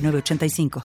985. 0.00 0.82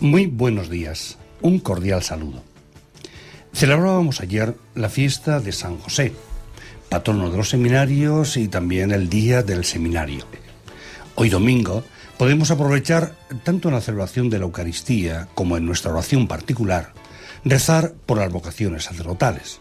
Muy 0.00 0.26
buenos 0.26 0.68
días, 0.68 1.16
un 1.40 1.58
cordial 1.60 2.02
saludo. 2.02 2.42
Celebrábamos 3.54 4.20
ayer 4.20 4.54
la 4.74 4.90
fiesta 4.90 5.40
de 5.40 5.50
San 5.52 5.78
José, 5.78 6.12
patrono 6.90 7.30
de 7.30 7.38
los 7.38 7.48
seminarios 7.48 8.36
y 8.36 8.48
también 8.48 8.92
el 8.92 9.08
día 9.08 9.42
del 9.42 9.64
seminario. 9.64 10.26
Hoy 11.14 11.30
domingo 11.30 11.84
podemos 12.18 12.50
aprovechar, 12.50 13.14
tanto 13.42 13.68
en 13.68 13.74
la 13.74 13.80
celebración 13.80 14.30
de 14.30 14.38
la 14.38 14.44
Eucaristía 14.44 15.28
como 15.34 15.56
en 15.56 15.66
nuestra 15.66 15.92
oración 15.92 16.28
particular, 16.28 16.92
rezar 17.44 17.92
por 18.06 18.18
las 18.18 18.32
vocaciones 18.32 18.84
sacerdotales. 18.84 19.60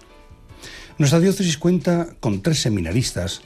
Nuestra 0.98 1.20
diócesis 1.20 1.58
cuenta 1.58 2.10
con 2.20 2.42
tres 2.42 2.62
seminaristas 2.62 3.42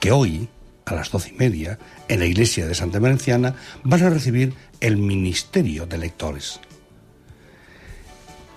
que 0.00 0.12
hoy, 0.12 0.48
a 0.86 0.94
las 0.94 1.10
doce 1.10 1.30
y 1.30 1.38
media, 1.38 1.78
en 2.08 2.18
la 2.18 2.26
iglesia 2.26 2.66
de 2.66 2.74
Santa 2.74 3.00
Merenciana, 3.00 3.54
van 3.84 4.02
a 4.02 4.10
recibir 4.10 4.54
el 4.80 4.96
ministerio 4.96 5.86
de 5.86 5.98
lectores. 5.98 6.60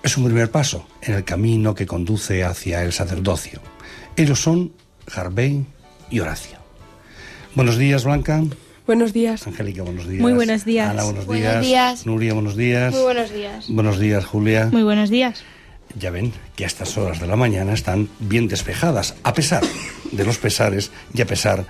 Es 0.02 0.17
un 0.17 0.25
primer 0.25 0.52
paso 0.52 0.88
en 1.02 1.14
el 1.14 1.23
camino 1.23 1.75
que 1.75 1.86
conduce 1.86 2.44
hacia 2.44 2.83
el 2.83 2.91
sacerdocio. 2.91 3.61
Ellos 4.17 4.41
son 4.41 4.73
Jarbey 5.08 5.66
y 6.09 6.19
Horacio. 6.19 6.58
Buenos 7.55 7.77
días, 7.77 8.03
Blanca. 8.03 8.44
Buenos 8.86 9.14
días. 9.14 9.48
Angélica, 9.48 9.81
buenos 9.84 10.08
días. 10.08 10.22
Muy 10.22 10.34
buenos 10.34 10.66
días. 10.66 10.89
Ana, 10.89 11.03
buenos, 11.03 11.26
buenos 11.26 11.62
días. 11.62 12.06
Nuria, 12.06 12.34
buenos 12.34 12.58
días. 12.58 12.94
Muy 12.94 13.03
buenos 13.03 13.34
días. 13.34 13.66
Buenos 13.70 14.00
días, 14.00 14.26
Julia. 14.26 14.70
Muy 14.72 14.84
buenos 14.84 15.09
días. 15.09 15.44
Ya 15.98 16.09
ven 16.09 16.34
que 16.56 16.66
a 16.66 16.67
estas 16.67 16.98
horas 16.98 17.22
de 17.22 17.28
la 17.28 17.36
mañana 17.36 17.73
están 17.73 18.09
bien 18.20 18.48
despejadas, 18.48 19.16
a 19.23 19.34
pesar 19.34 19.64
de 20.11 20.26
los 20.26 20.38
pesares 20.38 20.92
y 21.14 21.22
a 21.22 21.28
pesar 21.28 21.66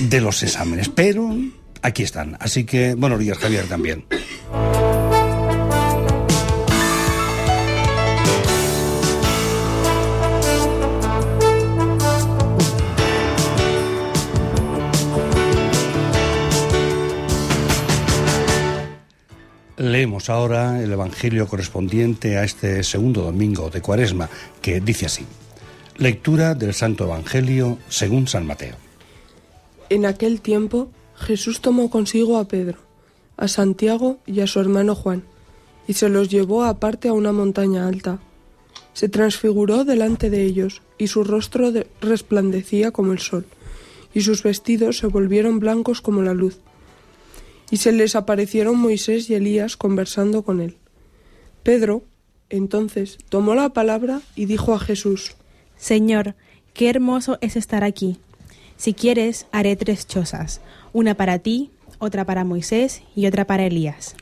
de 0.00 0.20
los 0.20 0.42
exámenes. 0.42 0.88
Pero 0.88 1.36
aquí 1.82 2.02
están. 2.02 2.36
Así 2.40 2.64
que 2.64 2.94
buenos 2.94 3.20
días, 3.20 3.38
Javier, 3.38 3.66
también. 3.68 4.04
Leemos 19.96 20.28
ahora 20.28 20.82
el 20.82 20.92
Evangelio 20.92 21.46
correspondiente 21.46 22.36
a 22.36 22.44
este 22.44 22.82
segundo 22.82 23.22
domingo 23.22 23.70
de 23.70 23.80
Cuaresma, 23.80 24.28
que 24.60 24.78
dice 24.78 25.06
así. 25.06 25.24
Lectura 25.96 26.54
del 26.54 26.74
Santo 26.74 27.04
Evangelio 27.04 27.78
según 27.88 28.28
San 28.28 28.44
Mateo. 28.44 28.76
En 29.88 30.04
aquel 30.04 30.42
tiempo 30.42 30.90
Jesús 31.16 31.62
tomó 31.62 31.88
consigo 31.88 32.36
a 32.36 32.46
Pedro, 32.46 32.76
a 33.38 33.48
Santiago 33.48 34.18
y 34.26 34.40
a 34.40 34.46
su 34.46 34.60
hermano 34.60 34.94
Juan, 34.94 35.22
y 35.88 35.94
se 35.94 36.10
los 36.10 36.28
llevó 36.28 36.64
aparte 36.64 37.08
a 37.08 37.14
una 37.14 37.32
montaña 37.32 37.88
alta. 37.88 38.18
Se 38.92 39.08
transfiguró 39.08 39.86
delante 39.86 40.28
de 40.28 40.42
ellos, 40.42 40.82
y 40.98 41.06
su 41.06 41.24
rostro 41.24 41.72
resplandecía 42.02 42.90
como 42.90 43.14
el 43.14 43.18
sol, 43.18 43.46
y 44.12 44.20
sus 44.20 44.42
vestidos 44.42 44.98
se 44.98 45.06
volvieron 45.06 45.58
blancos 45.58 46.02
como 46.02 46.20
la 46.20 46.34
luz. 46.34 46.58
Y 47.70 47.78
se 47.78 47.92
les 47.92 48.14
aparecieron 48.16 48.78
Moisés 48.78 49.28
y 49.30 49.34
Elías 49.34 49.76
conversando 49.76 50.42
con 50.42 50.60
él. 50.60 50.76
Pedro, 51.62 52.04
entonces, 52.48 53.18
tomó 53.28 53.54
la 53.54 53.70
palabra 53.70 54.20
y 54.36 54.46
dijo 54.46 54.74
a 54.74 54.78
Jesús, 54.78 55.34
Señor, 55.76 56.34
qué 56.74 56.88
hermoso 56.88 57.38
es 57.40 57.56
estar 57.56 57.82
aquí. 57.82 58.18
Si 58.76 58.94
quieres, 58.94 59.46
haré 59.52 59.74
tres 59.76 60.06
chozas, 60.06 60.60
una 60.92 61.14
para 61.14 61.38
ti, 61.40 61.70
otra 61.98 62.24
para 62.24 62.44
Moisés 62.44 63.02
y 63.14 63.26
otra 63.26 63.46
para 63.46 63.66
Elías. 63.66 64.14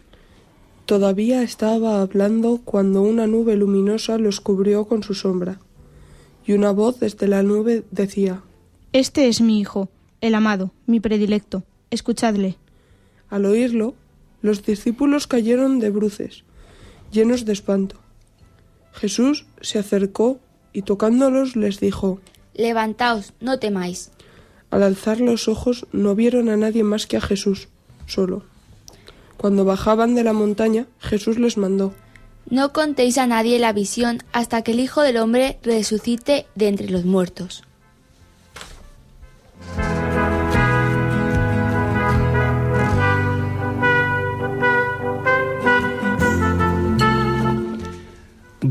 Todavía 0.87 1.43
estaba 1.43 2.00
hablando 2.00 2.60
cuando 2.65 3.03
una 3.03 3.27
nube 3.27 3.56
luminosa 3.56 4.19
los 4.19 4.41
cubrió 4.41 4.87
con 4.87 5.03
su 5.03 5.15
sombra, 5.15 5.59
y 6.47 6.53
una 6.53 6.72
voz 6.72 7.00
desde 7.00 7.27
la 7.27 7.43
nube 7.43 7.84
decía, 7.91 8.43
Este 8.93 9.28
es 9.28 9.41
mi 9.41 9.60
Hijo, 9.60 9.88
el 10.21 10.34
amado, 10.34 10.72
mi 10.87 11.00
predilecto, 11.00 11.65
escuchadle. 11.91 12.56
Al 13.34 13.47
oírlo, 13.47 13.97
los 14.43 14.65
discípulos 14.65 15.27
cayeron 15.27 15.81
de 15.81 15.91
bruces, 15.91 16.45
llenos 17.11 17.45
de 17.45 17.53
espanto. 17.53 17.97
Jesús 18.93 19.47
se 19.61 19.81
acercó 19.81 20.39
y 20.72 20.83
tocándolos 20.83 21.56
les 21.56 21.81
dijo, 21.81 22.21
Levantaos, 22.55 23.33
no 23.41 23.59
temáis. 23.59 24.12
Al 24.71 24.84
alzar 24.84 25.21
los 25.21 25.49
ojos 25.49 25.89
no 25.91 26.15
vieron 26.15 26.49
a 26.49 26.56
nadie 26.56 26.84
más 26.84 27.09
que 27.09 27.17
a 27.17 27.21
Jesús, 27.21 27.67
solo. 28.06 28.45
Cuando 29.37 29.65
bajaban 29.65 30.15
de 30.15 30.22
la 30.22 30.33
montaña, 30.33 30.87
Jesús 31.01 31.37
les 31.41 31.56
mandó, 31.56 31.93
No 32.49 32.72
contéis 32.72 33.19
a 33.19 33.27
nadie 33.27 33.59
la 33.59 33.72
visión 33.72 34.22
hasta 34.31 34.62
que 34.62 34.71
el 34.71 34.78
Hijo 34.78 35.03
del 35.03 35.16
Hombre 35.16 35.59
resucite 35.65 36.47
de 36.55 36.69
entre 36.69 36.89
los 36.89 37.05
muertos. 37.05 37.65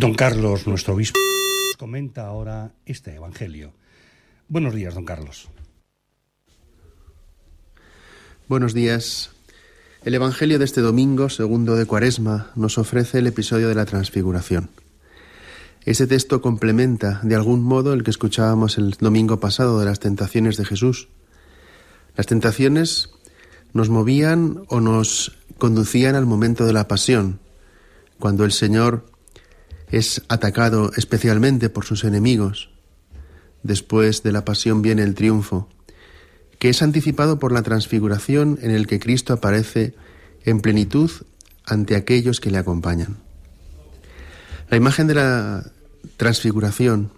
Don 0.03 0.15
Carlos, 0.15 0.67
nuestro 0.67 0.95
obispo, 0.95 1.17
comenta 1.79 2.25
ahora 2.25 2.73
este 2.85 3.15
Evangelio. 3.15 3.71
Buenos 4.49 4.75
días, 4.75 4.93
don 4.95 5.05
Carlos. 5.05 5.47
Buenos 8.49 8.73
días. 8.73 9.31
El 10.03 10.13
Evangelio 10.13 10.59
de 10.59 10.65
este 10.65 10.81
domingo, 10.81 11.29
segundo 11.29 11.77
de 11.77 11.85
Cuaresma, 11.85 12.51
nos 12.55 12.77
ofrece 12.77 13.19
el 13.19 13.27
episodio 13.27 13.69
de 13.69 13.75
la 13.75 13.85
Transfiguración. 13.85 14.71
Ese 15.85 16.05
texto 16.05 16.41
complementa, 16.41 17.21
de 17.23 17.35
algún 17.35 17.63
modo, 17.63 17.93
el 17.93 18.03
que 18.03 18.11
escuchábamos 18.11 18.77
el 18.77 18.97
domingo 18.99 19.39
pasado 19.39 19.79
de 19.79 19.85
las 19.85 20.01
tentaciones 20.01 20.57
de 20.57 20.65
Jesús. 20.65 21.07
Las 22.17 22.25
tentaciones 22.25 23.11
nos 23.71 23.87
movían 23.87 24.65
o 24.67 24.81
nos 24.81 25.37
conducían 25.57 26.15
al 26.15 26.25
momento 26.25 26.65
de 26.65 26.73
la 26.73 26.89
pasión, 26.89 27.39
cuando 28.19 28.43
el 28.43 28.51
Señor 28.51 29.12
es 29.93 30.23
atacado 30.27 30.91
especialmente 30.97 31.69
por 31.69 31.85
sus 31.85 32.03
enemigos. 32.03 32.71
Después 33.61 34.23
de 34.23 34.31
la 34.31 34.43
pasión 34.43 34.81
viene 34.81 35.03
el 35.03 35.13
triunfo, 35.13 35.69
que 36.57 36.69
es 36.69 36.81
anticipado 36.81 37.37
por 37.37 37.51
la 37.51 37.61
transfiguración 37.61 38.57
en 38.63 38.71
el 38.71 38.87
que 38.87 38.99
Cristo 38.99 39.33
aparece 39.33 39.93
en 40.45 40.61
plenitud 40.61 41.11
ante 41.63 41.95
aquellos 41.95 42.39
que 42.39 42.49
le 42.49 42.57
acompañan. 42.57 43.17
La 44.71 44.77
imagen 44.77 45.05
de 45.05 45.13
la 45.13 45.71
transfiguración 46.17 47.11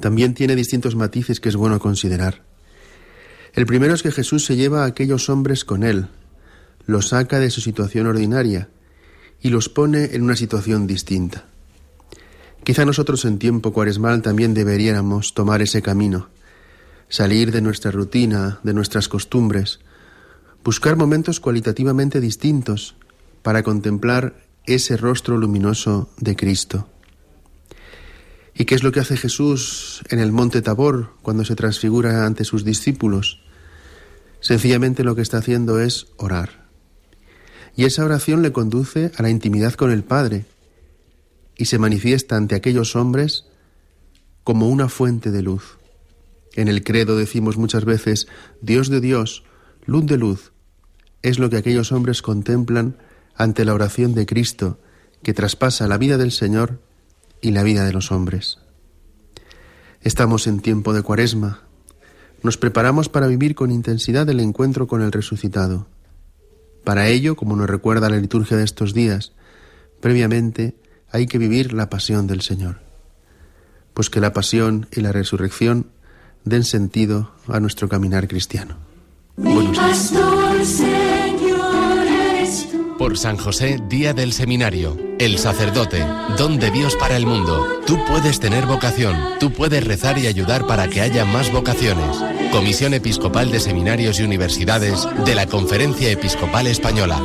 también 0.00 0.32
tiene 0.32 0.56
distintos 0.56 0.96
matices 0.96 1.40
que 1.40 1.50
es 1.50 1.56
bueno 1.56 1.78
considerar. 1.78 2.40
El 3.52 3.66
primero 3.66 3.92
es 3.92 4.02
que 4.02 4.12
Jesús 4.12 4.46
se 4.46 4.56
lleva 4.56 4.84
a 4.84 4.86
aquellos 4.86 5.28
hombres 5.28 5.66
con 5.66 5.82
él, 5.82 6.08
los 6.86 7.08
saca 7.08 7.38
de 7.38 7.50
su 7.50 7.60
situación 7.60 8.06
ordinaria 8.06 8.70
y 9.42 9.50
los 9.50 9.68
pone 9.68 10.14
en 10.14 10.22
una 10.22 10.36
situación 10.36 10.86
distinta. 10.86 11.51
Quizá 12.64 12.84
nosotros 12.84 13.24
en 13.24 13.38
tiempo 13.38 13.72
cuaresmal 13.72 14.22
también 14.22 14.54
deberíamos 14.54 15.34
tomar 15.34 15.62
ese 15.62 15.82
camino, 15.82 16.28
salir 17.08 17.50
de 17.50 17.60
nuestra 17.60 17.90
rutina, 17.90 18.60
de 18.62 18.72
nuestras 18.72 19.08
costumbres, 19.08 19.80
buscar 20.62 20.96
momentos 20.96 21.40
cualitativamente 21.40 22.20
distintos 22.20 22.94
para 23.42 23.64
contemplar 23.64 24.36
ese 24.64 24.96
rostro 24.96 25.36
luminoso 25.36 26.08
de 26.18 26.36
Cristo. 26.36 26.88
¿Y 28.54 28.64
qué 28.64 28.76
es 28.76 28.84
lo 28.84 28.92
que 28.92 29.00
hace 29.00 29.16
Jesús 29.16 30.04
en 30.08 30.20
el 30.20 30.30
monte 30.30 30.62
Tabor 30.62 31.14
cuando 31.22 31.44
se 31.44 31.56
transfigura 31.56 32.26
ante 32.26 32.44
sus 32.44 32.64
discípulos? 32.64 33.40
Sencillamente 34.40 35.02
lo 35.02 35.16
que 35.16 35.22
está 35.22 35.38
haciendo 35.38 35.80
es 35.80 36.06
orar. 36.16 36.62
y 37.74 37.86
esa 37.86 38.04
oración 38.04 38.42
le 38.42 38.52
conduce 38.52 39.10
a 39.16 39.22
la 39.22 39.30
intimidad 39.30 39.72
con 39.72 39.90
el 39.90 40.04
Padre 40.04 40.44
y 41.62 41.66
se 41.66 41.78
manifiesta 41.78 42.34
ante 42.34 42.56
aquellos 42.56 42.96
hombres 42.96 43.44
como 44.42 44.68
una 44.68 44.88
fuente 44.88 45.30
de 45.30 45.42
luz. 45.42 45.78
En 46.54 46.66
el 46.66 46.82
credo 46.82 47.16
decimos 47.16 47.56
muchas 47.56 47.84
veces, 47.84 48.26
Dios 48.60 48.88
de 48.88 49.00
Dios, 49.00 49.44
luz 49.86 50.04
de 50.06 50.16
luz. 50.16 50.50
Es 51.22 51.38
lo 51.38 51.50
que 51.50 51.58
aquellos 51.58 51.92
hombres 51.92 52.20
contemplan 52.20 52.96
ante 53.36 53.64
la 53.64 53.74
oración 53.74 54.12
de 54.12 54.26
Cristo, 54.26 54.80
que 55.22 55.34
traspasa 55.34 55.86
la 55.86 55.98
vida 55.98 56.18
del 56.18 56.32
Señor 56.32 56.80
y 57.40 57.52
la 57.52 57.62
vida 57.62 57.84
de 57.84 57.92
los 57.92 58.10
hombres. 58.10 58.58
Estamos 60.00 60.48
en 60.48 60.58
tiempo 60.58 60.92
de 60.92 61.02
cuaresma. 61.02 61.62
Nos 62.42 62.58
preparamos 62.58 63.08
para 63.08 63.28
vivir 63.28 63.54
con 63.54 63.70
intensidad 63.70 64.28
el 64.28 64.40
encuentro 64.40 64.88
con 64.88 65.00
el 65.00 65.12
resucitado. 65.12 65.86
Para 66.82 67.06
ello, 67.06 67.36
como 67.36 67.54
nos 67.54 67.70
recuerda 67.70 68.10
la 68.10 68.18
liturgia 68.18 68.56
de 68.56 68.64
estos 68.64 68.94
días, 68.94 69.30
previamente 70.00 70.81
hay 71.12 71.26
que 71.26 71.38
vivir 71.38 71.72
la 71.72 71.90
pasión 71.90 72.26
del 72.26 72.40
Señor. 72.40 72.80
Pues 73.94 74.10
que 74.10 74.20
la 74.20 74.32
pasión 74.32 74.88
y 74.90 75.02
la 75.02 75.12
resurrección 75.12 75.86
den 76.44 76.64
sentido 76.64 77.32
a 77.46 77.60
nuestro 77.60 77.88
caminar 77.88 78.26
cristiano. 78.26 78.76
Por 82.98 83.18
San 83.18 83.36
José, 83.36 83.78
Día 83.88 84.14
del 84.14 84.32
Seminario, 84.32 84.96
el 85.18 85.38
sacerdote, 85.38 86.04
don 86.38 86.58
de 86.58 86.70
Dios 86.70 86.94
para 86.96 87.16
el 87.16 87.26
mundo. 87.26 87.66
Tú 87.86 87.98
puedes 88.06 88.38
tener 88.38 88.66
vocación, 88.66 89.16
tú 89.40 89.52
puedes 89.52 89.84
rezar 89.84 90.18
y 90.18 90.26
ayudar 90.28 90.66
para 90.66 90.88
que 90.88 91.00
haya 91.00 91.24
más 91.24 91.52
vocaciones. 91.52 92.16
Comisión 92.52 92.94
Episcopal 92.94 93.50
de 93.50 93.60
Seminarios 93.60 94.20
y 94.20 94.22
Universidades 94.22 95.08
de 95.24 95.34
la 95.34 95.46
Conferencia 95.46 96.10
Episcopal 96.10 96.66
Española. 96.68 97.20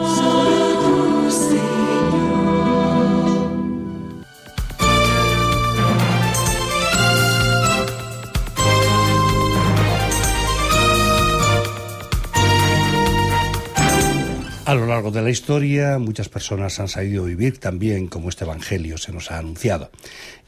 A 14.67 14.75
lo 14.75 14.85
largo 14.85 15.11
de 15.11 15.21
la 15.21 15.29
historia, 15.29 15.97
muchas 15.97 16.27
personas 16.27 16.77
han 16.81 16.89
sabido 16.89 17.23
vivir 17.23 17.57
también 17.57 18.07
como 18.07 18.27
este 18.27 18.43
Evangelio 18.43 18.97
se 18.97 19.13
nos 19.13 19.31
ha 19.31 19.37
anunciado. 19.37 19.89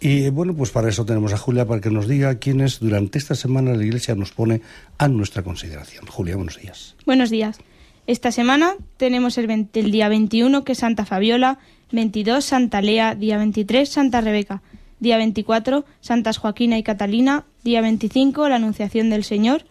Y 0.02 0.28
bueno, 0.28 0.54
pues 0.54 0.72
para 0.72 0.90
eso 0.90 1.06
tenemos 1.06 1.32
a 1.32 1.38
Julia 1.38 1.66
para 1.66 1.80
que 1.80 1.90
nos 1.90 2.06
diga 2.06 2.36
quiénes 2.36 2.82
durante 2.82 3.18
esta 3.18 3.34
semana 3.34 3.74
la 3.74 3.82
Iglesia 3.82 4.16
nos 4.16 4.34
pone 4.34 4.60
a 4.98 5.08
nuestra 5.08 5.42
consideración. 5.42 6.06
Julia, 6.06 6.36
buenos 6.36 6.60
días. 6.60 6.98
Buenos 7.06 7.30
días. 7.30 7.60
Esta 8.08 8.34
semana 8.34 8.74
tenemos 8.98 9.38
el, 9.38 9.48
20 9.48 9.80
el 9.80 9.90
día 9.90 10.10
21, 10.10 10.66
que 10.66 10.74
es 10.74 10.80
Santa 10.80 11.06
Fabiola, 11.06 11.58
22, 11.94 12.44
Santa 12.44 12.82
Lea, 12.82 13.16
día 13.16 13.38
23, 13.38 13.88
Santa 13.88 14.20
Rebeca, 14.20 14.62
día 15.00 15.16
24, 15.16 15.86
Santas 16.02 16.40
Joaquina 16.40 16.78
y 16.78 16.84
Catalina, 16.84 17.46
día 17.64 17.80
25, 17.80 18.50
la 18.50 18.58
Anunciación 18.58 19.10
del 19.12 19.24
Señor, 19.24 19.64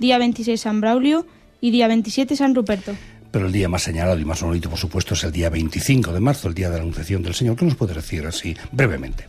día 0.00 0.18
26, 0.18 0.60
San 0.60 0.80
Braulio 0.80 1.24
y 1.60 1.70
día 1.70 1.86
27, 1.86 2.34
San 2.34 2.56
Ruperto. 2.56 2.96
Pero 3.32 3.46
el 3.46 3.52
día 3.52 3.68
más 3.68 3.82
señalado 3.82 4.18
y 4.18 4.24
más 4.26 4.42
bonito, 4.42 4.68
por 4.68 4.78
supuesto, 4.78 5.14
es 5.14 5.24
el 5.24 5.32
día 5.32 5.48
25 5.48 6.12
de 6.12 6.20
marzo, 6.20 6.48
el 6.48 6.54
día 6.54 6.68
de 6.68 6.76
la 6.76 6.82
Anunciación 6.82 7.22
del 7.22 7.34
Señor. 7.34 7.56
¿Qué 7.56 7.64
nos 7.64 7.74
puede 7.74 7.94
decir 7.94 8.26
así 8.26 8.54
brevemente? 8.70 9.26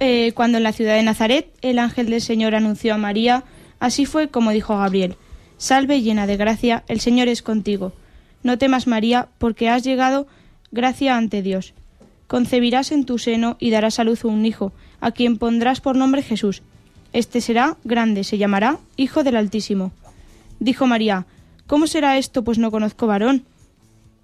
Eh, 0.00 0.32
cuando 0.34 0.58
en 0.58 0.64
la 0.64 0.72
ciudad 0.72 0.96
de 0.96 1.02
Nazaret 1.04 1.48
el 1.62 1.78
ángel 1.78 2.10
del 2.10 2.20
Señor 2.20 2.56
anunció 2.56 2.92
a 2.92 2.98
María, 2.98 3.44
así 3.78 4.04
fue 4.04 4.28
como 4.28 4.50
dijo 4.50 4.76
Gabriel, 4.76 5.16
Salve 5.58 6.00
llena 6.00 6.26
de 6.26 6.36
gracia, 6.36 6.84
el 6.88 7.00
Señor 7.00 7.28
es 7.28 7.42
contigo. 7.42 7.92
No 8.42 8.58
temas 8.58 8.86
María, 8.86 9.28
porque 9.38 9.68
has 9.68 9.84
llegado 9.84 10.26
gracia 10.72 11.16
ante 11.16 11.42
Dios. 11.42 11.74
Concebirás 12.26 12.92
en 12.92 13.04
tu 13.04 13.18
seno 13.18 13.56
y 13.60 13.70
darás 13.70 14.00
a 14.00 14.04
luz 14.04 14.24
un 14.24 14.44
hijo, 14.46 14.72
a 15.00 15.12
quien 15.12 15.36
pondrás 15.36 15.80
por 15.80 15.96
nombre 15.96 16.22
Jesús. 16.22 16.62
Este 17.12 17.40
será 17.40 17.76
grande, 17.84 18.24
se 18.24 18.38
llamará 18.38 18.78
Hijo 18.96 19.22
del 19.22 19.36
Altísimo. 19.36 19.92
Dijo 20.60 20.86
María, 20.86 21.26
¿Cómo 21.70 21.86
será 21.86 22.18
esto, 22.18 22.42
pues 22.42 22.58
no 22.58 22.72
conozco 22.72 23.06
varón? 23.06 23.44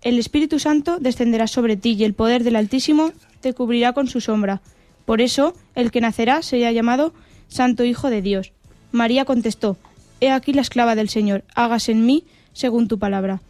El 0.03 0.19
Espíritu 0.19 0.59
Santo 0.59 0.99
descenderá 0.99 1.47
sobre 1.47 1.77
ti 1.77 1.93
y 1.93 2.03
el 2.03 2.13
poder 2.13 2.43
del 2.43 2.57
Altísimo 2.57 3.13
te 3.41 3.55
cubrirá 3.55 3.93
con 3.93 4.09
su 4.09 4.21
sombra. 4.21 4.63
Por 5.05 5.21
eso, 5.21 5.55
el 5.77 5.93
que 5.93 6.01
nacerá 6.01 6.43
será 6.43 6.73
llamado 6.73 7.15
Santo 7.47 7.85
Hijo 7.85 8.11
de 8.11 8.21
Dios. 8.21 8.51
María 8.91 9.25
contestó, 9.25 9.77
He 10.21 10.33
aquí 10.33 10.55
la 10.55 10.63
esclava 10.63 10.97
del 10.97 11.09
Señor, 11.09 11.45
hágase 11.55 11.93
en 11.93 12.05
mí 12.05 12.25
según 12.53 12.89
tu 12.89 12.99
palabra. 12.99 13.41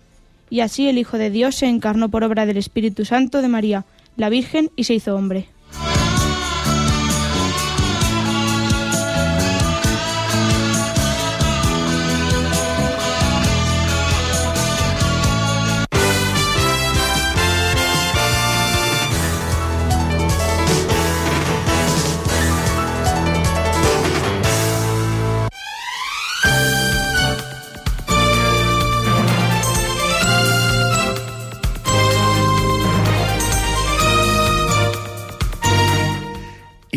Y 0.51 0.61
así 0.61 0.89
el 0.89 0.99
Hijo 0.99 1.17
de 1.17 1.31
Dios 1.31 1.55
se 1.55 1.67
encarnó 1.67 2.11
por 2.11 2.23
obra 2.23 2.45
del 2.45 2.59
Espíritu 2.59 3.07
Santo 3.07 3.41
de 3.41 3.49
María, 3.49 3.87
la 4.19 4.29
Virgen, 4.29 4.71
y 4.77 4.85
se 4.85 4.93
hizo 4.93 5.17
hombre. 5.17 5.49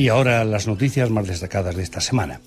Y 0.10 0.12
ahora 0.12 0.44
las 0.44 0.66
noticias 0.66 1.12
más 1.12 1.28
destacadas 1.28 1.76
de 1.76 1.84
esta 1.84 2.02
semana. 2.02 2.42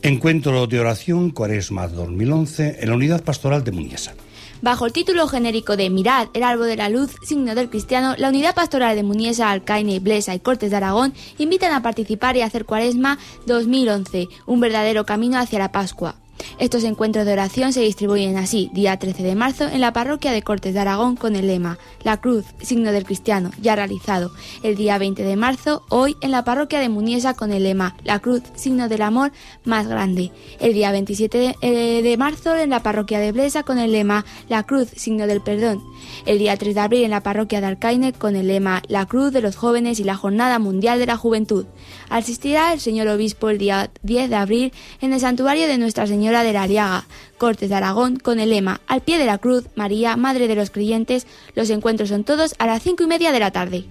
Encuentro 0.00 0.66
de 0.66 0.80
oración 0.80 1.32
Cuaresma 1.32 1.86
2011 1.86 2.78
en 2.80 2.88
la 2.88 2.94
unidad 2.94 3.22
pastoral 3.22 3.62
de 3.62 3.72
Muñesa. 3.72 4.14
Bajo 4.62 4.86
el 4.86 4.94
título 4.94 5.28
genérico 5.28 5.76
de 5.76 5.90
Mirad, 5.90 6.28
el 6.32 6.44
árbol 6.44 6.66
de 6.66 6.76
la 6.76 6.88
luz, 6.88 7.14
signo 7.22 7.54
del 7.54 7.68
cristiano, 7.68 8.14
la 8.16 8.30
unidad 8.30 8.54
pastoral 8.54 8.96
de 8.96 9.02
Muñesa, 9.02 9.50
Alcaine, 9.50 10.00
Blesa 10.00 10.34
y 10.34 10.40
Cortes 10.40 10.70
de 10.70 10.78
Aragón 10.78 11.12
invitan 11.36 11.72
a 11.72 11.82
participar 11.82 12.38
y 12.38 12.40
hacer 12.40 12.64
Cuaresma 12.64 13.18
2011, 13.44 14.28
un 14.46 14.60
verdadero 14.60 15.04
camino 15.04 15.38
hacia 15.38 15.58
la 15.58 15.70
Pascua. 15.70 16.14
Estos 16.58 16.84
encuentros 16.84 17.24
de 17.24 17.32
oración 17.32 17.72
se 17.72 17.80
distribuyen 17.80 18.36
así, 18.36 18.70
día 18.72 18.98
13 18.98 19.22
de 19.22 19.34
marzo, 19.34 19.68
en 19.68 19.80
la 19.80 19.92
parroquia 19.92 20.32
de 20.32 20.42
Cortes 20.42 20.74
de 20.74 20.80
Aragón 20.80 21.16
con 21.16 21.36
el 21.36 21.46
lema 21.46 21.78
La 22.02 22.20
cruz, 22.20 22.44
signo 22.60 22.92
del 22.92 23.04
cristiano, 23.04 23.50
ya 23.60 23.76
realizado. 23.76 24.32
El 24.62 24.76
día 24.76 24.98
20 24.98 25.22
de 25.22 25.36
marzo, 25.36 25.84
hoy, 25.88 26.16
en 26.20 26.30
la 26.30 26.44
parroquia 26.44 26.80
de 26.80 26.88
Muniesa 26.88 27.34
con 27.34 27.52
el 27.52 27.62
lema 27.62 27.96
La 28.04 28.18
cruz, 28.18 28.42
signo 28.54 28.88
del 28.88 29.02
amor 29.02 29.32
más 29.64 29.86
grande. 29.86 30.32
El 30.60 30.74
día 30.74 30.90
27 30.90 31.38
de, 31.38 31.56
eh, 31.62 32.02
de 32.02 32.16
marzo, 32.16 32.56
en 32.56 32.70
la 32.70 32.82
parroquia 32.82 33.18
de 33.18 33.32
Blesa 33.32 33.62
con 33.62 33.78
el 33.78 33.92
lema 33.92 34.24
La 34.48 34.64
cruz, 34.64 34.88
signo 34.96 35.26
del 35.26 35.40
perdón. 35.40 35.82
El 36.26 36.38
día 36.38 36.56
3 36.56 36.74
de 36.74 36.80
abril, 36.80 37.04
en 37.04 37.10
la 37.10 37.22
parroquia 37.22 37.60
de 37.60 37.66
Alcaine 37.66 38.12
con 38.12 38.36
el 38.36 38.48
lema 38.48 38.82
La 38.88 39.06
cruz 39.06 39.32
de 39.32 39.42
los 39.42 39.56
jóvenes 39.56 40.00
y 40.00 40.04
la 40.04 40.16
Jornada 40.16 40.58
Mundial 40.58 40.98
de 40.98 41.06
la 41.06 41.16
Juventud. 41.16 41.66
Asistirá 42.08 42.72
el 42.72 42.80
señor 42.80 43.08
obispo 43.08 43.48
el 43.50 43.58
día 43.58 43.90
10 44.02 44.30
de 44.30 44.36
abril 44.36 44.72
en 45.00 45.12
el 45.12 45.20
santuario 45.20 45.66
de 45.66 45.78
Nuestra 45.78 46.06
Señora 46.06 46.27
de 46.28 46.52
la 46.52 46.62
Ariaga, 46.62 47.06
Cortes 47.38 47.68
de 47.68 47.74
Aragón, 47.74 48.16
con 48.16 48.40
el 48.40 48.50
lema 48.50 48.80
Al 48.86 49.00
pie 49.00 49.18
de 49.18 49.26
la 49.26 49.38
cruz, 49.38 49.64
María, 49.74 50.16
Madre 50.16 50.48
de 50.48 50.54
los 50.54 50.70
creyentes. 50.70 51.26
Los 51.54 51.70
encuentros 51.70 52.10
son 52.10 52.24
todos 52.24 52.54
a 52.58 52.66
las 52.66 52.82
cinco 52.82 53.04
y 53.04 53.06
media 53.06 53.32
de 53.32 53.40
la 53.40 53.50
tarde. 53.50 53.84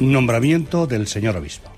Nombramiento 0.00 0.86
del 0.86 1.06
señor 1.06 1.36
obispo. 1.36 1.70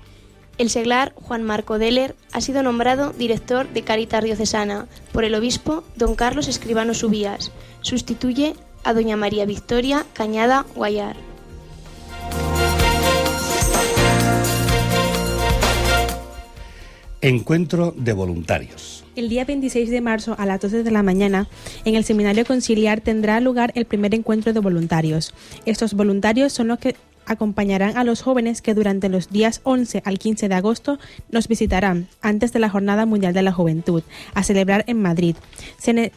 El 0.57 0.69
seglar 0.69 1.13
Juan 1.15 1.43
Marco 1.43 1.79
Deller 1.79 2.17
ha 2.33 2.41
sido 2.41 2.63
nombrado 2.63 3.13
director 3.13 3.69
de 3.69 3.83
Caritas 3.83 4.25
Diocesana 4.25 4.87
por 5.13 5.23
el 5.23 5.33
obispo 5.35 5.85
don 5.95 6.15
Carlos 6.15 6.49
Escribano 6.49 6.93
Subías. 6.93 7.53
Sustituye 7.81 8.55
a 8.83 8.93
doña 8.93 9.15
María 9.15 9.45
Victoria 9.45 10.05
Cañada 10.11 10.65
Guayar. 10.75 11.28
Encuentro 17.21 17.93
de 17.97 18.13
voluntarios. 18.13 19.03
El 19.17 19.27
día 19.27 19.43
26 19.43 19.89
de 19.89 19.99
marzo 19.99 20.35
a 20.37 20.45
las 20.45 20.61
12 20.61 20.83
de 20.83 20.91
la 20.91 21.03
mañana, 21.03 21.49
en 21.83 21.95
el 21.95 22.05
Seminario 22.05 22.45
Conciliar 22.45 23.01
tendrá 23.01 23.41
lugar 23.41 23.73
el 23.75 23.83
primer 23.83 24.15
encuentro 24.15 24.53
de 24.53 24.61
voluntarios. 24.61 25.33
Estos 25.65 25.95
voluntarios 25.95 26.53
son 26.53 26.69
los 26.69 26.79
que 26.79 26.95
acompañarán 27.29 27.97
a 27.97 28.03
los 28.03 28.21
jóvenes 28.21 28.61
que 28.61 28.73
durante 28.73 29.07
los 29.07 29.29
días 29.29 29.61
11 29.63 30.01
al 30.03 30.19
15 30.19 30.49
de 30.49 30.55
agosto 30.55 30.99
nos 31.31 31.47
visitarán 31.47 32.09
antes 32.21 32.51
de 32.51 32.59
la 32.59 32.69
Jornada 32.69 33.05
Mundial 33.05 33.33
de 33.33 33.43
la 33.43 33.53
Juventud, 33.53 34.03
a 34.33 34.43
celebrar 34.43 34.83
en 34.87 35.01
Madrid. 35.01 35.35
Se, 35.77 36.11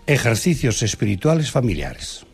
Ejercicios 0.08 0.82
espirituales 0.82 1.52
familiares. 1.52 2.26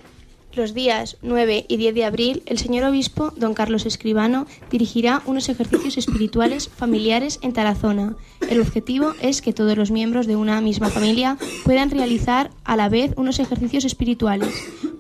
Los 0.56 0.74
días 0.74 1.18
9 1.22 1.66
y 1.68 1.76
10 1.76 1.94
de 1.94 2.06
abril, 2.06 2.44
el 2.46 2.58
señor 2.58 2.86
obispo, 2.86 3.34
don 3.36 3.54
Carlos 3.54 3.86
Escribano, 3.86 4.48
dirigirá 4.72 5.22
unos 5.26 5.50
ejercicios 5.50 5.98
espirituales 5.98 6.70
familiares 6.70 7.40
en 7.42 7.52
Tarazona. 7.52 8.16
El 8.50 8.62
objetivo 8.62 9.14
es 9.22 9.42
que 9.42 9.52
todos 9.52 9.76
los 9.76 9.92
miembros 9.92 10.28
de 10.28 10.38
una 10.38 10.62
misma 10.62 10.90
familia 10.90 11.38
puedan 11.66 11.92
realizar 11.92 12.52
a 12.64 12.78
la 12.78 12.88
vez 12.88 13.12
unos 13.18 13.40
ejercicios 13.40 13.84
espirituales. 13.84 14.54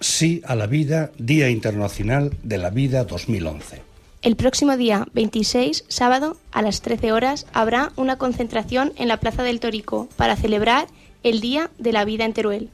Sí 0.00 0.40
a 0.46 0.54
la 0.54 0.66
vida, 0.66 1.10
Día 1.18 1.50
Internacional 1.50 2.34
de 2.44 2.58
la 2.58 2.70
Vida 2.70 3.02
2011. 3.04 3.82
El 4.22 4.36
próximo 4.36 4.76
día 4.76 5.06
26, 5.14 5.86
sábado, 5.88 6.36
a 6.52 6.60
las 6.62 6.82
13 6.82 7.10
horas, 7.12 7.48
habrá 7.52 7.90
una 7.96 8.16
concentración 8.16 8.92
en 8.96 9.08
la 9.08 9.16
Plaza 9.18 9.42
del 9.42 9.58
Torico 9.60 10.08
para 10.16 10.36
celebrar 10.36 10.86
el 11.22 11.40
Día 11.40 11.70
de 11.78 11.92
la 11.92 12.04
Vida 12.04 12.24
en 12.24 12.32
Teruel. 12.32 12.68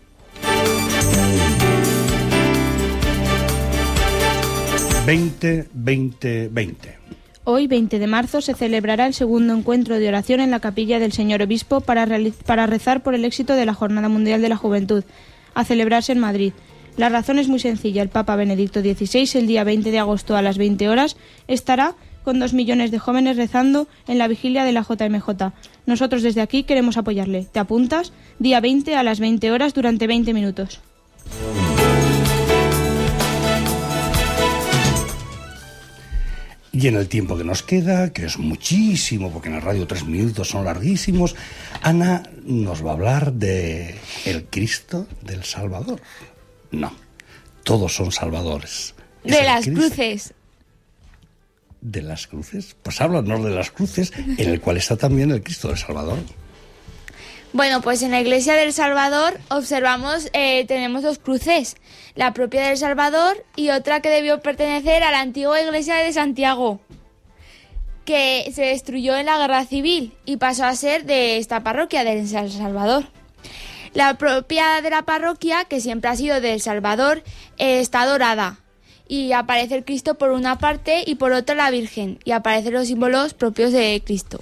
...20, 5.06 5.68
20, 5.72 6.48
20. 6.48 6.98
Hoy, 7.44 7.68
20 7.68 8.00
de 8.00 8.06
marzo, 8.08 8.40
se 8.40 8.54
celebrará 8.54 9.06
el 9.06 9.14
segundo 9.14 9.54
encuentro 9.54 10.00
de 10.00 10.08
oración 10.08 10.40
en 10.40 10.50
la 10.50 10.58
capilla 10.58 10.98
del 10.98 11.12
Señor 11.12 11.42
Obispo 11.42 11.80
para, 11.80 12.08
para 12.44 12.66
rezar 12.66 13.04
por 13.04 13.14
el 13.14 13.24
éxito 13.24 13.54
de 13.54 13.66
la 13.66 13.72
Jornada 13.72 14.08
Mundial 14.08 14.42
de 14.42 14.48
la 14.48 14.56
Juventud, 14.56 15.04
a 15.54 15.64
celebrarse 15.64 16.10
en 16.10 16.18
Madrid. 16.18 16.52
La 16.96 17.08
razón 17.08 17.38
es 17.38 17.46
muy 17.46 17.60
sencilla. 17.60 18.02
El 18.02 18.08
Papa 18.08 18.34
Benedicto 18.34 18.80
XVI, 18.80 19.38
el 19.38 19.46
día 19.46 19.62
20 19.62 19.92
de 19.92 19.98
agosto 20.00 20.36
a 20.36 20.42
las 20.42 20.58
20 20.58 20.88
horas, 20.88 21.16
estará 21.46 21.94
con 22.26 22.40
dos 22.40 22.54
millones 22.54 22.90
de 22.90 22.98
jóvenes 22.98 23.36
rezando 23.36 23.86
en 24.08 24.18
la 24.18 24.26
vigilia 24.26 24.64
de 24.64 24.72
la 24.72 24.82
JMJ. 24.82 25.52
Nosotros 25.86 26.24
desde 26.24 26.40
aquí 26.40 26.64
queremos 26.64 26.96
apoyarle. 26.96 27.46
¿Te 27.52 27.60
apuntas? 27.60 28.12
Día 28.40 28.58
20 28.58 28.96
a 28.96 29.04
las 29.04 29.20
20 29.20 29.52
horas 29.52 29.74
durante 29.74 30.08
20 30.08 30.34
minutos. 30.34 30.80
Y 36.72 36.88
en 36.88 36.96
el 36.96 37.06
tiempo 37.06 37.38
que 37.38 37.44
nos 37.44 37.62
queda, 37.62 38.12
que 38.12 38.26
es 38.26 38.38
muchísimo, 38.38 39.30
porque 39.30 39.46
en 39.48 39.54
la 39.54 39.60
radio 39.60 39.86
tres 39.86 40.04
minutos 40.04 40.48
son 40.48 40.64
larguísimos, 40.64 41.36
Ana 41.80 42.24
nos 42.44 42.84
va 42.84 42.90
a 42.90 42.94
hablar 42.94 43.34
de 43.34 43.94
el 44.24 44.46
Cristo 44.46 45.06
del 45.22 45.44
Salvador. 45.44 46.00
No, 46.72 46.92
todos 47.62 47.94
son 47.94 48.10
salvadores. 48.10 48.96
De 49.22 49.44
las 49.44 49.64
cruces. 49.64 50.34
¿De 51.88 52.02
las 52.02 52.26
cruces? 52.26 52.74
Pues 52.82 53.00
háblanos 53.00 53.44
de 53.44 53.50
las 53.50 53.70
cruces, 53.70 54.12
en 54.16 54.48
el 54.50 54.60
cual 54.60 54.76
está 54.76 54.96
también 54.96 55.30
el 55.30 55.40
Cristo 55.40 55.68
del 55.68 55.78
Salvador. 55.78 56.18
Bueno, 57.52 57.80
pues 57.80 58.02
en 58.02 58.10
la 58.10 58.20
iglesia 58.20 58.54
del 58.54 58.72
Salvador 58.72 59.38
observamos, 59.50 60.28
eh, 60.32 60.64
tenemos 60.66 61.04
dos 61.04 61.20
cruces, 61.20 61.76
la 62.16 62.34
propia 62.34 62.66
del 62.66 62.76
Salvador 62.76 63.36
y 63.54 63.70
otra 63.70 64.00
que 64.02 64.08
debió 64.08 64.40
pertenecer 64.40 65.04
a 65.04 65.12
la 65.12 65.20
antigua 65.20 65.62
iglesia 65.62 65.94
de 65.94 66.12
Santiago, 66.12 66.80
que 68.04 68.50
se 68.52 68.62
destruyó 68.62 69.16
en 69.16 69.26
la 69.26 69.38
guerra 69.38 69.64
civil 69.64 70.12
y 70.24 70.38
pasó 70.38 70.64
a 70.64 70.74
ser 70.74 71.04
de 71.04 71.38
esta 71.38 71.62
parroquia 71.62 72.02
del 72.02 72.26
Salvador. 72.26 73.04
La 73.94 74.18
propia 74.18 74.80
de 74.82 74.90
la 74.90 75.02
parroquia, 75.02 75.66
que 75.66 75.80
siempre 75.80 76.10
ha 76.10 76.16
sido 76.16 76.40
del 76.40 76.60
Salvador, 76.60 77.22
eh, 77.58 77.78
está 77.78 78.06
dorada 78.06 78.58
y 79.08 79.32
aparece 79.32 79.76
el 79.76 79.84
Cristo 79.84 80.14
por 80.14 80.30
una 80.30 80.58
parte 80.58 81.04
y 81.06 81.16
por 81.16 81.32
otra 81.32 81.54
la 81.54 81.70
Virgen 81.70 82.18
y 82.24 82.32
aparecen 82.32 82.74
los 82.74 82.88
símbolos 82.88 83.34
propios 83.34 83.72
de 83.72 84.02
Cristo. 84.04 84.40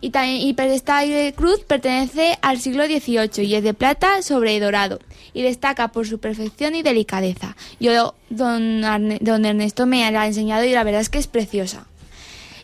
Y, 0.00 0.10
también, 0.10 0.36
y 0.42 0.54
esta 0.72 1.02
cruz 1.34 1.60
pertenece 1.60 2.38
al 2.42 2.60
siglo 2.60 2.84
XVIII 2.84 3.44
y 3.44 3.54
es 3.54 3.64
de 3.64 3.74
plata 3.74 4.22
sobre 4.22 4.60
dorado 4.60 5.00
y 5.32 5.42
destaca 5.42 5.88
por 5.88 6.06
su 6.06 6.18
perfección 6.18 6.74
y 6.74 6.82
delicadeza. 6.82 7.56
Yo, 7.80 8.14
don, 8.28 8.82
don 9.20 9.44
Ernesto 9.44 9.86
me 9.86 10.10
la 10.10 10.22
ha 10.22 10.26
enseñado 10.26 10.64
y 10.64 10.72
la 10.72 10.84
verdad 10.84 11.00
es 11.00 11.08
que 11.08 11.18
es 11.18 11.26
preciosa. 11.26 11.86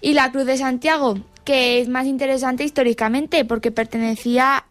Y 0.01 0.15
la 0.15 0.31
cruz 0.31 0.47
de 0.47 0.59
Santiago, 0.59 1.19
que 1.45 1.81
es 1.81 1.89
más 1.89 2.07
interesante 2.07 2.65
históricamente 2.65 3.45
porque 3.45 3.71
pertenecía 3.71 4.65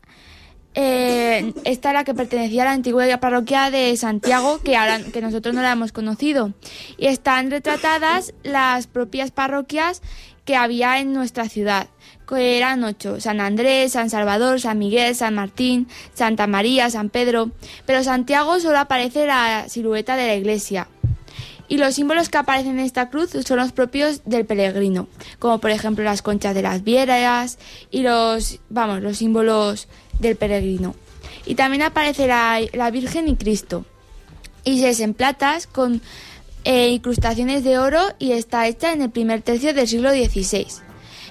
eh, 0.73 1.53
esta 1.65 1.89
era 1.89 1.99
la 1.99 2.03
que 2.05 2.13
pertenecía 2.13 2.61
a 2.61 2.65
la 2.65 2.71
antigua 2.71 3.05
parroquia 3.17 3.69
de 3.71 3.95
Santiago, 3.97 4.59
que, 4.63 4.77
ahora, 4.77 4.99
que 4.99 5.21
nosotros 5.21 5.53
no 5.53 5.61
la 5.61 5.73
hemos 5.73 5.91
conocido. 5.91 6.53
Y 6.97 7.07
están 7.07 7.51
retratadas 7.51 8.33
las 8.43 8.87
propias 8.87 9.31
parroquias 9.31 10.01
que 10.45 10.55
había 10.55 10.99
en 10.99 11.13
nuestra 11.13 11.49
ciudad, 11.49 11.87
que 12.27 12.57
eran 12.57 12.83
ocho, 12.83 13.19
San 13.19 13.41
Andrés, 13.41 13.91
San 13.91 14.09
Salvador, 14.09 14.59
San 14.59 14.79
Miguel, 14.79 15.15
San 15.15 15.35
Martín, 15.35 15.87
Santa 16.13 16.47
María, 16.47 16.89
San 16.89 17.09
Pedro, 17.09 17.51
pero 17.85 18.03
Santiago 18.03 18.59
solo 18.59 18.79
aparece 18.79 19.27
la 19.27 19.67
silueta 19.67 20.15
de 20.15 20.27
la 20.27 20.35
iglesia. 20.35 20.87
Y 21.67 21.77
los 21.77 21.95
símbolos 21.95 22.27
que 22.27 22.37
aparecen 22.37 22.79
en 22.79 22.85
esta 22.85 23.09
cruz 23.09 23.29
son 23.45 23.57
los 23.57 23.71
propios 23.71 24.23
del 24.25 24.45
peregrino, 24.45 25.07
como 25.39 25.59
por 25.59 25.69
ejemplo 25.69 26.03
las 26.03 26.21
conchas 26.21 26.53
de 26.53 26.61
las 26.61 26.83
vieras 26.83 27.59
y 27.91 28.01
los, 28.01 28.59
vamos, 28.69 29.01
los 29.01 29.17
símbolos 29.19 29.87
del 30.21 30.35
peregrino. 30.35 30.95
Y 31.45 31.55
también 31.55 31.81
aparece 31.81 32.27
la, 32.27 32.89
Virgen 32.91 33.27
y 33.27 33.35
Cristo. 33.35 33.85
Y 34.63 34.83
es 34.85 34.99
en 34.99 35.13
platas 35.13 35.67
con 35.67 36.01
eh, 36.63 36.89
incrustaciones 36.89 37.63
de 37.63 37.79
oro 37.79 37.99
y 38.19 38.33
está 38.33 38.67
hecha 38.67 38.93
en 38.93 39.01
el 39.01 39.09
primer 39.09 39.41
tercio 39.41 39.73
del 39.73 39.87
siglo 39.87 40.11
XVI. 40.11 40.67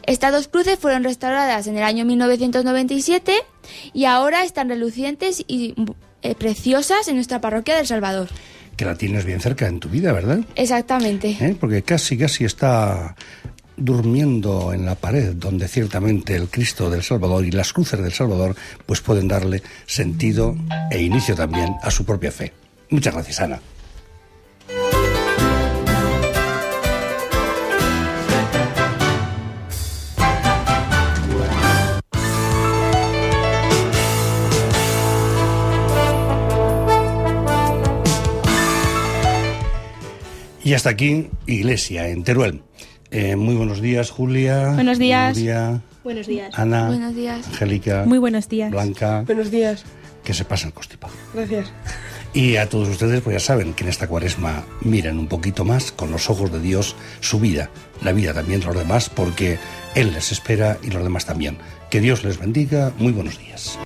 Estas 0.06 0.32
dos 0.32 0.48
cruces 0.48 0.78
fueron 0.78 1.04
restauradas 1.04 1.66
en 1.66 1.76
el 1.76 1.84
año 1.84 2.04
1997 2.04 3.34
y 3.92 4.06
ahora 4.06 4.44
están 4.44 4.68
relucientes 4.68 5.44
y 5.46 5.74
eh, 6.22 6.34
preciosas 6.34 7.06
en 7.08 7.14
nuestra 7.14 7.40
parroquia 7.40 7.76
del 7.76 7.86
Salvador. 7.86 8.28
Que 8.76 8.84
la 8.84 8.96
tienes 8.96 9.24
bien 9.24 9.40
cerca 9.40 9.68
en 9.68 9.78
tu 9.78 9.88
vida, 9.88 10.12
¿verdad? 10.12 10.40
Exactamente. 10.56 11.36
¿Eh? 11.38 11.56
Porque 11.58 11.82
casi, 11.82 12.16
casi 12.16 12.44
está 12.44 13.14
durmiendo 13.80 14.72
en 14.72 14.84
la 14.84 14.94
pared 14.94 15.34
donde 15.34 15.66
ciertamente 15.66 16.36
el 16.36 16.48
Cristo 16.48 16.90
del 16.90 17.02
Salvador 17.02 17.44
y 17.44 17.50
las 17.50 17.72
cruces 17.72 18.00
del 18.00 18.12
Salvador 18.12 18.54
pues 18.86 19.00
pueden 19.00 19.26
darle 19.26 19.62
sentido 19.86 20.56
e 20.90 21.02
inicio 21.02 21.34
también 21.34 21.74
a 21.82 21.90
su 21.90 22.04
propia 22.04 22.30
fe. 22.30 22.52
Muchas 22.90 23.14
gracias, 23.14 23.40
Ana. 23.40 23.60
Y 40.62 40.74
hasta 40.74 40.90
aquí, 40.90 41.30
Iglesia 41.46 42.08
en 42.08 42.22
Teruel. 42.22 42.62
Eh, 43.10 43.34
muy 43.36 43.56
buenos 43.56 43.80
días, 43.80 44.10
Julia. 44.10 44.70
Buenos 44.74 44.98
días. 44.98 45.36
Buenos 46.04 46.26
días. 46.26 46.56
Ana. 46.58 46.88
Buenos 46.88 47.14
días. 47.14 47.46
Angélica. 47.48 48.04
Muy 48.06 48.18
buenos 48.18 48.48
días. 48.48 48.70
Blanca. 48.70 49.22
Buenos 49.26 49.50
días. 49.50 49.84
Que 50.22 50.32
se 50.32 50.44
pasa 50.44 50.68
el 50.68 50.72
constipado. 50.72 51.12
Gracias. 51.34 51.72
Y 52.32 52.56
a 52.56 52.68
todos 52.68 52.88
ustedes, 52.88 53.20
pues 53.22 53.34
ya 53.34 53.40
saben 53.40 53.74
que 53.74 53.82
en 53.82 53.90
esta 53.90 54.06
cuaresma 54.06 54.64
miren 54.82 55.18
un 55.18 55.26
poquito 55.26 55.64
más 55.64 55.90
con 55.90 56.12
los 56.12 56.30
ojos 56.30 56.52
de 56.52 56.60
Dios 56.60 56.94
su 57.20 57.40
vida, 57.40 57.70
la 58.02 58.12
vida 58.12 58.32
también 58.32 58.60
de 58.60 58.66
los 58.66 58.76
demás, 58.76 59.08
porque 59.08 59.58
Él 59.96 60.12
les 60.12 60.30
espera 60.30 60.78
y 60.82 60.90
los 60.90 61.02
demás 61.02 61.26
también. 61.26 61.58
Que 61.90 62.00
Dios 62.00 62.22
les 62.22 62.38
bendiga. 62.38 62.92
Muy 62.98 63.12
buenos 63.12 63.38
días. 63.38 63.78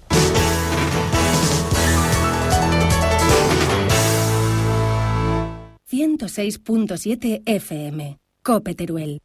...106.7 5.90 7.43
FM... 7.47 8.24
Cope 8.44 8.74
Teruel. 8.74 9.24